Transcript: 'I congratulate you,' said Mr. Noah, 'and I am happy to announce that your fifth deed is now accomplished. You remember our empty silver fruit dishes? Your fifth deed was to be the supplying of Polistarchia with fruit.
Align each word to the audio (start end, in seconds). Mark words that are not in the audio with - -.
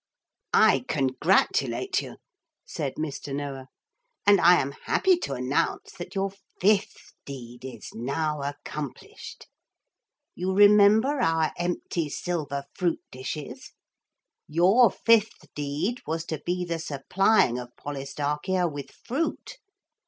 'I 0.55 0.85
congratulate 0.87 2.01
you,' 2.01 2.17
said 2.65 2.95
Mr. 2.95 3.35
Noah, 3.35 3.67
'and 4.25 4.41
I 4.41 4.59
am 4.59 4.71
happy 4.85 5.15
to 5.17 5.33
announce 5.33 5.91
that 5.91 6.15
your 6.15 6.31
fifth 6.59 7.13
deed 7.23 7.63
is 7.63 7.91
now 7.93 8.41
accomplished. 8.41 9.45
You 10.33 10.53
remember 10.55 11.19
our 11.21 11.51
empty 11.55 12.09
silver 12.09 12.63
fruit 12.73 13.03
dishes? 13.11 13.73
Your 14.47 14.89
fifth 14.89 15.53
deed 15.53 16.01
was 16.07 16.25
to 16.25 16.41
be 16.47 16.65
the 16.65 16.79
supplying 16.79 17.59
of 17.59 17.69
Polistarchia 17.77 18.67
with 18.67 18.89
fruit. 18.89 19.59